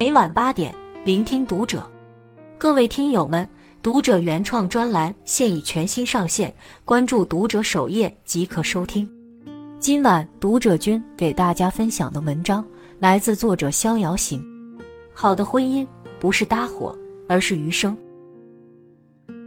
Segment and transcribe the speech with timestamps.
[0.00, 0.72] 每晚八点，
[1.04, 1.84] 聆听读者。
[2.56, 3.46] 各位听友们，
[3.82, 9.10] 读者原创专栏现已全新上线，关注读者首页即可收听。
[9.80, 12.64] 今晚读者君给大家分享的文章
[13.00, 14.40] 来自作者逍遥行。
[15.12, 15.84] 好的婚姻
[16.20, 16.96] 不是搭伙，
[17.28, 17.98] 而是余生。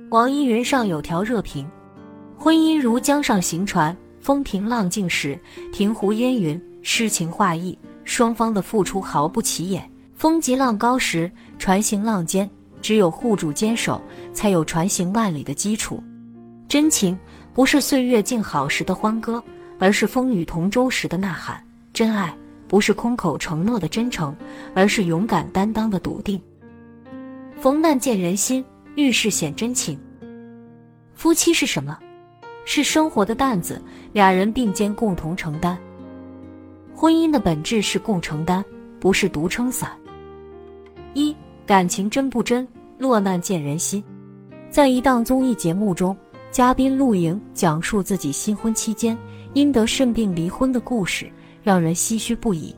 [0.09, 1.65] 网易云上有条热评：
[2.37, 5.39] 婚姻如江上行船，风平浪静时，
[5.71, 9.81] 亭湖烟云，诗情画意，双方的付出毫不起眼；
[10.21, 12.47] 风急浪高时，船行浪尖，
[12.79, 13.99] 只有互助坚守，
[14.31, 15.99] 才有船行万里的基础。
[16.67, 17.17] 真情
[17.55, 19.43] 不是岁月静好时的欢歌，
[19.79, 21.55] 而是风雨同舟时的呐喊；
[21.91, 22.31] 真爱
[22.67, 24.35] 不是空口承诺的真诚，
[24.75, 26.39] 而是勇敢担当的笃定。
[27.59, 28.63] 逢难见人心。
[28.95, 29.99] 遇事显真情。
[31.15, 31.97] 夫妻是什么？
[32.63, 33.81] 是生活的担子，
[34.13, 35.75] 俩人并肩共同承担。
[36.93, 38.63] 婚姻的本质是共承担，
[38.99, 39.89] 不是独撑伞。
[41.71, 42.67] 感情真不真？
[42.97, 44.03] 落难见人心。
[44.69, 46.13] 在一档综艺节目中，
[46.51, 49.17] 嘉宾陆莹讲述自己新婚期间
[49.53, 51.31] 因得肾病离婚的故事，
[51.63, 52.75] 让人唏嘘不已。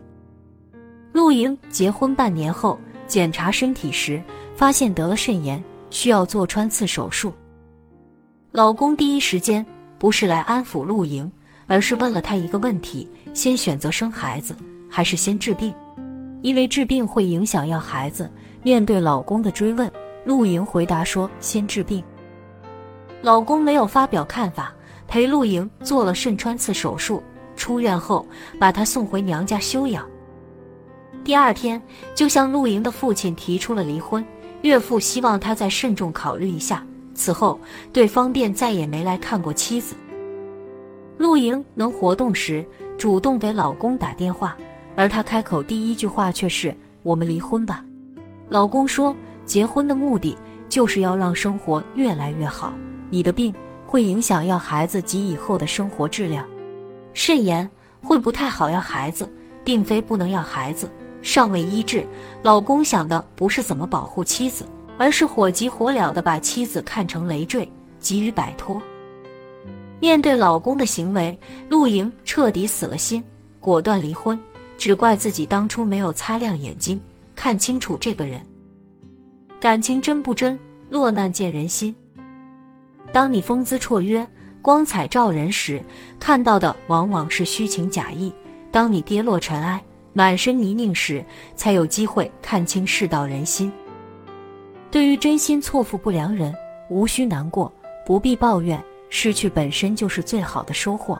[1.11, 4.21] 陆莹结婚半年后，检查身体时
[4.55, 5.59] 发现得了肾炎。
[5.89, 7.33] 需要做穿刺手术，
[8.51, 9.65] 老公第一时间
[9.97, 11.31] 不是来安抚陆莹，
[11.65, 14.55] 而是问了她一个问题：先选择生孩子
[14.87, 15.73] 还是先治病？
[16.43, 18.29] 因为治病会影响要孩子。
[18.63, 19.91] 面对老公的追问，
[20.23, 22.01] 陆莹回答说：先治病。
[23.21, 24.73] 老公没有发表看法，
[25.07, 27.21] 陪陆莹做了肾穿刺手术。
[27.55, 28.25] 出院后，
[28.57, 30.07] 把她送回娘家休养。
[31.23, 31.81] 第二天，
[32.15, 34.25] 就向陆莹的父亲提出了离婚。
[34.61, 36.85] 岳父希望他再慎重考虑一下。
[37.13, 37.59] 此后，
[37.91, 39.93] 对方便再也没来看过妻子。
[41.17, 42.65] 陆莹能活动时，
[42.97, 44.57] 主动给老公打电话，
[44.95, 47.83] 而她开口第一句话却是：“我们离婚吧。”
[48.49, 50.37] 老公说：“结婚的目的
[50.69, 52.73] 就是要让生活越来越好。
[53.09, 53.53] 你的病
[53.85, 56.45] 会影响要孩子及以后的生活质量。
[57.13, 57.69] 肾炎
[58.01, 59.31] 会不太好要孩子，
[59.63, 60.89] 并非不能要孩子。”
[61.23, 62.05] 尚未医治，
[62.41, 64.65] 老公想的不是怎么保护妻子，
[64.97, 67.65] 而是火急火燎的把妻子看成累赘，
[67.97, 68.81] 急于摆脱。
[70.01, 71.39] 面对老公的行为，
[71.69, 73.23] 陆莹彻底死了心，
[73.61, 74.37] 果断离婚，
[74.77, 76.99] 只怪自己当初没有擦亮眼睛，
[77.35, 78.41] 看清楚这个人。
[79.59, 80.59] 感情真不真？
[80.89, 81.95] 落难见人心。
[83.11, 84.27] 当你风姿绰约、
[84.61, 85.81] 光彩照人时，
[86.19, 88.31] 看到的往往是虚情假意；
[88.71, 89.83] 当你跌落尘埃。
[90.15, 93.71] 满身泥泞时，才有机会看清世道人心。
[94.91, 96.53] 对于真心错付不良人，
[96.87, 97.73] 无需难过，
[98.05, 98.79] 不必抱怨，
[99.09, 101.19] 失去本身就是最好的收获。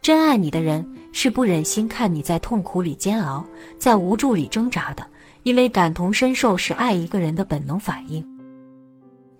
[0.00, 3.44] 真爱你的人是不忍心看你在痛苦里煎熬，
[3.78, 5.06] 在无助里挣扎的，
[5.42, 8.24] 因为感同身受是爱一个人的本能反应。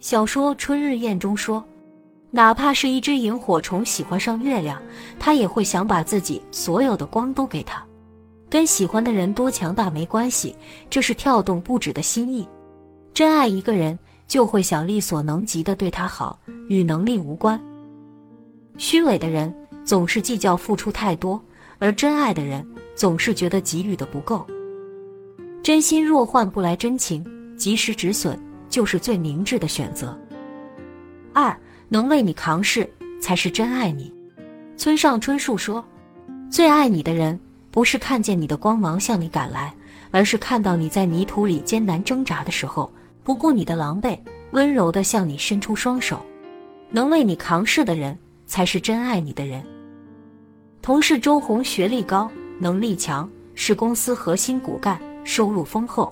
[0.01, 1.65] 小说《春日宴》中说，
[2.31, 4.81] 哪怕是一只萤火虫喜欢上月亮，
[5.19, 7.83] 它也会想把自己所有的光都给他。
[8.51, 10.55] 跟喜欢的人多强大没关系，
[10.91, 12.47] 这是跳动不止的心意。
[13.15, 16.39] 真爱一个人，就会想力所能及的对他好，
[16.69, 17.61] 与能力无关。
[18.77, 19.53] 虚伪的人
[19.89, 21.43] 总是计较付出太多，
[21.79, 22.63] 而真爱的人
[22.95, 24.47] 总是觉得给予的不够。
[25.63, 27.25] 真心若换不来真情，
[27.57, 28.39] 及时止损
[28.69, 30.15] 就是最明智的选择。
[31.33, 32.87] 二，能为你扛事
[33.19, 34.13] 才是真爱你。
[34.77, 35.83] 村上春树说
[36.53, 37.41] ：“最爱你的人。”
[37.73, 39.75] 不是看见你的光芒向你赶来，
[40.11, 42.93] 而是看到你在泥土里艰难挣扎的时候，
[43.25, 44.19] 不顾你的狼狈，
[44.51, 46.21] 温柔地向你伸出双手。
[46.91, 49.65] 能为你扛事的人，才是真爱你的人。
[50.89, 56.11] 同事周红学历高，能力强，是公司核心骨干，收入丰厚。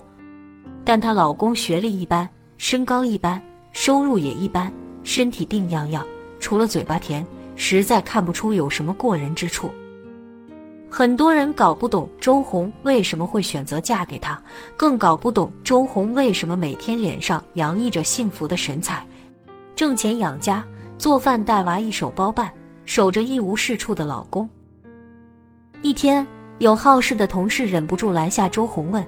[0.85, 2.29] 但她老公学历一般，
[2.59, 4.71] 身高一般，收入也一般，
[5.03, 6.05] 身体病殃殃，
[6.39, 9.71] 除了嘴巴甜，实在看不出有什么过人之处。
[10.91, 14.39] 很多人搞不懂周红为什么会选择嫁给他，
[14.77, 19.03] 更搞不懂周红为什么每天脸上洋溢着幸福的神采，
[19.75, 20.63] 挣钱养家，
[20.99, 22.53] 做饭带娃一手包办，
[22.85, 24.47] 守着一无是处的老公。
[25.83, 26.25] 一天，
[26.57, 29.05] 有好事的同事忍不住拦下周红问：“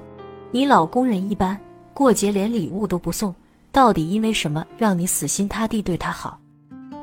[0.51, 1.60] 你老公人一般，
[1.95, 3.33] 过节连礼物都不送，
[3.71, 6.39] 到底因为什么让你死心塌地对他好？”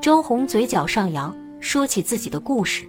[0.01, 2.89] 周红嘴角上扬，说起自己的故事。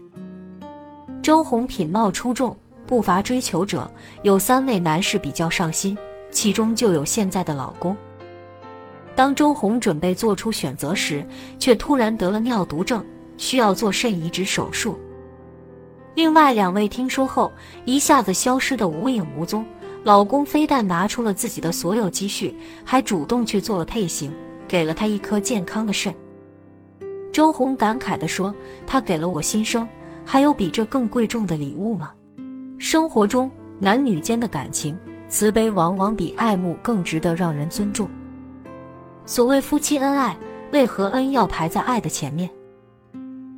[1.23, 3.89] 周红品貌出众，不乏追求者，
[4.21, 5.97] 有三位男士比较上心，
[6.29, 7.97] 其中就有现在的老公。
[9.15, 11.25] 当周红准备做出选择时，
[11.57, 13.03] 却突然得了尿毒症，
[13.35, 14.97] 需要做肾移植手术。
[16.17, 17.53] 另外两位听说后，
[17.85, 19.63] 一下子消失得无影无踪，
[20.03, 24.33] 老公非但拿出了自己的所有积蓄，还主动去做了配型，
[24.67, 26.11] 给了她一颗健康的肾。
[27.31, 28.51] 周红感慨地说
[28.87, 29.87] ：“他给了我新生，
[30.25, 32.11] 还有比这更贵重的礼物吗？”
[32.79, 34.97] 生活中男女间的感情，
[35.29, 38.09] 慈悲往往比爱慕更值得让人尊重。
[39.27, 40.35] 所谓夫妻恩爱，
[40.71, 42.49] 为何恩要排在爱的前面？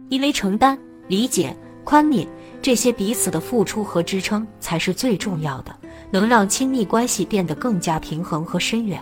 [0.09, 0.77] 因为承担、
[1.07, 2.27] 理解、宽悯
[2.61, 5.75] 这些彼此的付出和支撑才是最重要的，
[6.11, 9.01] 能让亲密关系变得更加平衡和深远。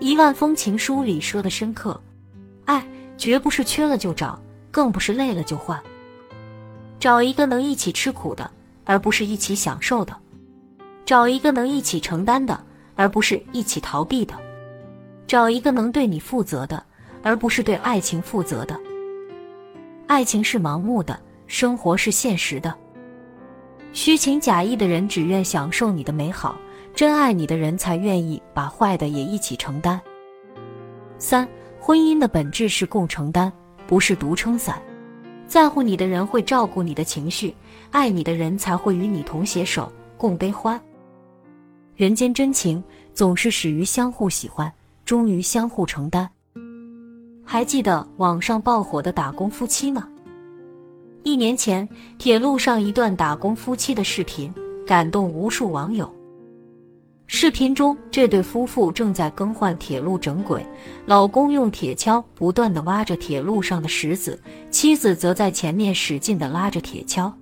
[0.04, 2.00] 《一万封情书》里说的深刻，
[2.64, 2.86] 爱。
[3.18, 4.38] 绝不是缺了就找，
[4.70, 5.82] 更不是累了就换。
[7.00, 8.50] 找一个能一起吃苦的，
[8.84, 10.12] 而不是一起享受的；
[11.06, 12.62] 找一个能一起承担的，
[12.94, 14.34] 而不是一起逃避的；
[15.26, 16.84] 找一个能对你负责的，
[17.22, 18.78] 而不是对爱情负责的。
[20.06, 22.74] 爱情是盲目的，生活是现实的。
[23.92, 26.56] 虚情假意的人只愿享受你的美好，
[26.94, 30.00] 真爱你的人才愿意把坏的也一起承担。
[31.18, 31.46] 三。
[31.78, 33.52] 婚姻的本质是共承担，
[33.86, 34.82] 不是独撑伞。
[35.46, 37.54] 在乎你的人会照顾你的情绪，
[37.92, 40.80] 爱你的人才会与你同携手，共悲欢。
[41.94, 42.82] 人间真情
[43.14, 44.72] 总是始于相互喜欢，
[45.04, 46.28] 终于相互承担。
[47.44, 50.08] 还记得网上爆火的打工夫妻吗？
[51.26, 51.86] 一年前，
[52.18, 54.48] 铁路上一段打工夫妻的视频
[54.86, 56.08] 感动无数网友。
[57.26, 60.64] 视频中，这对夫妇正在更换铁路整轨，
[61.04, 64.40] 老公用铁锹不断地挖着铁路上的石子，
[64.70, 67.32] 妻子则在前面使劲地拉着铁锹。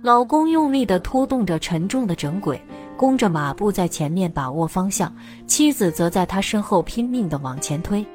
[0.00, 2.62] 老公用力地拖动着沉重的整轨，
[2.96, 5.12] 弓着马步在前面把握方向，
[5.48, 8.06] 妻子则在他身后拼命地往前推。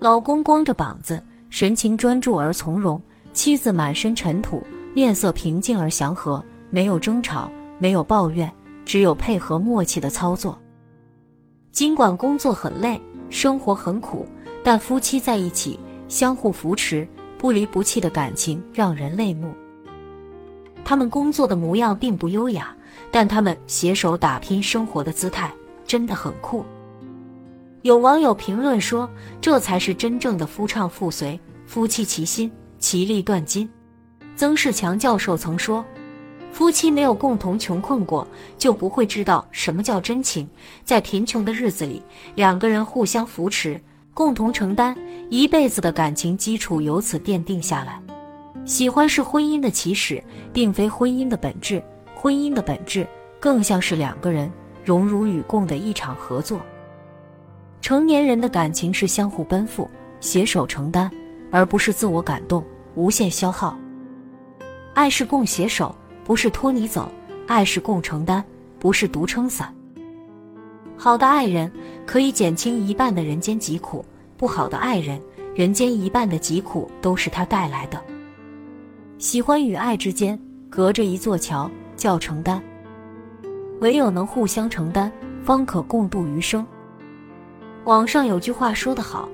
[0.00, 3.00] 老公光着膀子，神情专注而从容；
[3.34, 4.64] 妻子满身尘土，
[4.94, 8.50] 面色平静而祥和，没有争吵，没有抱怨。
[8.86, 10.58] 只有配合默契的操作。
[11.72, 13.00] 尽管工作很累，
[13.30, 14.26] 生活很苦，
[14.62, 17.08] 但夫妻在一起，相互扶持，
[17.38, 19.54] 不离不弃的感情让人泪目。
[20.84, 22.76] 他们工作的模样并不优雅，
[23.10, 25.50] 但他们携手打拼生活的姿态
[25.86, 26.62] 真的很酷。
[27.80, 29.08] 有网友评论说
[29.40, 32.52] ：“这才是真正的夫唱妇随，夫妻齐心，
[32.84, 33.66] 其利断金。”
[34.36, 35.82] 曾仕强教授曾说。
[36.52, 38.24] 夫妻没有共同穷困过，
[38.58, 40.46] 就不会知道什么叫真情。
[40.84, 42.00] 在贫穷的日子里，
[42.36, 43.80] 两个人互相扶持，
[44.12, 44.94] 共同承担，
[45.30, 48.00] 一辈子的感情基础由此奠定下来。
[48.64, 50.22] 喜欢是婚姻的起始，
[50.52, 51.82] 并非婚姻的本质。
[52.14, 53.04] 婚姻的本质
[53.40, 54.48] 更像是两个人
[54.84, 56.60] 荣辱与共的一场合作。
[57.80, 59.90] 成年人的感情是相互奔赴、
[60.20, 61.10] 携手承担，
[61.50, 63.76] 而不是自我感动、无限消耗。
[64.94, 65.94] 爱是共携手。
[66.24, 67.12] 不是拖你走，
[67.46, 68.42] 爱是共承担，
[68.78, 69.74] 不是独撑伞。
[70.96, 71.70] 好的爱人
[72.06, 74.02] 可以减轻一半的人间疾苦，
[74.38, 75.20] 不好的爱人，
[75.54, 78.02] 人间一半的疾苦都是他带来的。
[79.18, 80.40] 喜欢与爱之间
[80.70, 82.62] 隔着一座桥，叫承担。
[83.82, 85.12] 唯有能互相承担，
[85.42, 86.66] 方可共度余生。
[87.84, 89.28] 网上有句话说得好：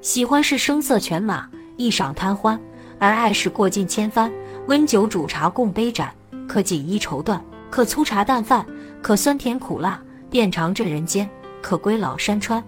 [0.00, 2.56] 喜欢是声色犬马，一晌贪欢；
[3.00, 4.30] 而爱是过尽千帆，
[4.68, 6.14] 温酒煮茶共杯盏。
[6.46, 8.66] 可锦衣绸缎，可粗茶淡饭，
[9.00, 11.26] 可酸甜苦辣，遍尝这人间；
[11.62, 12.62] 可归老山川。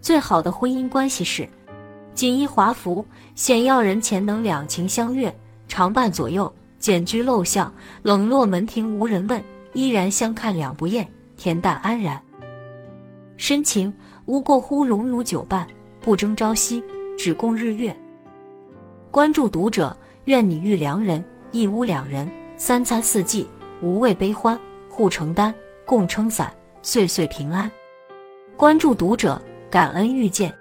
[0.00, 1.48] 最好的婚姻关系是：
[2.14, 3.04] 锦衣华服，
[3.34, 5.30] 显耀人前能两情相悦；
[5.68, 11.06] 常伴左右，简居陋巷，冷落门庭无人问，依然相看两不厌，
[11.38, 12.20] 恬淡安然。
[13.36, 13.92] 深情
[14.24, 15.66] 无过乎荣辱久伴，
[16.00, 16.82] 不争朝夕，
[17.18, 17.94] 只共日月。
[19.10, 22.30] 关注读者，愿你遇良人，一屋两人。
[22.56, 23.48] 三餐四季，
[23.82, 24.56] 无畏悲欢，
[24.88, 25.52] 互承担，
[25.84, 27.68] 共撑伞，岁岁平安。
[28.56, 30.54] 关注读者，感恩遇见。